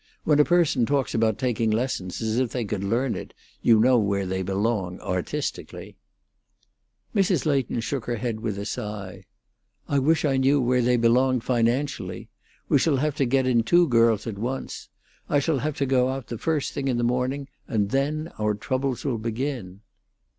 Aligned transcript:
When 0.23 0.39
a 0.39 0.43
person 0.43 0.87
talks 0.87 1.13
about 1.13 1.37
taking 1.37 1.69
lessons, 1.69 2.23
as 2.23 2.39
if 2.39 2.49
they 2.51 2.65
could 2.65 2.83
learn 2.83 3.13
it, 3.13 3.35
you 3.61 3.79
know 3.79 3.99
where 3.99 4.25
they 4.25 4.41
belong 4.41 4.99
artistically." 4.99 5.95
Mrs. 7.13 7.45
Leighton 7.45 7.81
shook 7.81 8.05
her 8.05 8.15
head 8.15 8.39
with 8.39 8.57
a 8.57 8.65
sigh. 8.65 9.25
"I 9.87 9.99
wish 9.99 10.25
I 10.25 10.37
knew 10.37 10.59
where 10.59 10.81
they 10.81 10.97
belonged 10.97 11.43
financially. 11.43 12.29
We 12.67 12.79
shall 12.79 12.97
have 12.97 13.13
to 13.17 13.25
get 13.25 13.45
in 13.45 13.61
two 13.61 13.87
girls 13.89 14.25
at 14.25 14.39
once. 14.39 14.89
I 15.29 15.37
shall 15.37 15.59
have 15.59 15.77
to 15.77 15.85
go 15.85 16.09
out 16.09 16.29
the 16.29 16.39
first 16.39 16.73
thing 16.73 16.87
in 16.87 16.97
the 16.97 17.03
morning, 17.03 17.47
and 17.67 17.91
then 17.91 18.31
our 18.39 18.55
troubles 18.55 19.05
will 19.05 19.19
begin." 19.19 19.81